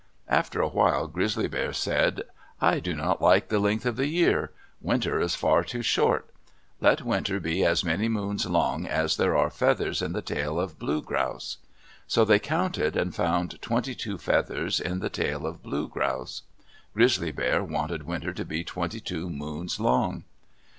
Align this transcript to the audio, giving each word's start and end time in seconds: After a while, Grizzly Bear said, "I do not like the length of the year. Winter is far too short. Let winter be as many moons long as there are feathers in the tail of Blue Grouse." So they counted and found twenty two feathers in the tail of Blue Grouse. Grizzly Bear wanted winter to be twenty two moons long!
After 0.29 0.61
a 0.63 0.67
while, 0.67 1.05
Grizzly 1.07 1.47
Bear 1.47 1.71
said, 1.73 2.23
"I 2.59 2.79
do 2.79 2.95
not 2.95 3.21
like 3.21 3.49
the 3.49 3.59
length 3.59 3.85
of 3.85 3.97
the 3.97 4.07
year. 4.07 4.49
Winter 4.81 5.19
is 5.19 5.35
far 5.35 5.63
too 5.63 5.83
short. 5.83 6.27
Let 6.79 7.03
winter 7.03 7.39
be 7.39 7.63
as 7.63 7.83
many 7.83 8.09
moons 8.09 8.47
long 8.47 8.87
as 8.87 9.15
there 9.15 9.37
are 9.37 9.51
feathers 9.51 10.01
in 10.01 10.13
the 10.13 10.23
tail 10.23 10.59
of 10.59 10.79
Blue 10.79 11.03
Grouse." 11.03 11.57
So 12.07 12.25
they 12.25 12.39
counted 12.39 12.97
and 12.97 13.13
found 13.13 13.61
twenty 13.61 13.93
two 13.93 14.17
feathers 14.17 14.79
in 14.79 15.01
the 15.01 15.09
tail 15.11 15.45
of 15.45 15.61
Blue 15.61 15.87
Grouse. 15.87 16.41
Grizzly 16.95 17.31
Bear 17.31 17.63
wanted 17.63 18.01
winter 18.07 18.33
to 18.33 18.43
be 18.43 18.63
twenty 18.63 18.99
two 18.99 19.29
moons 19.29 19.79
long! 19.79 20.23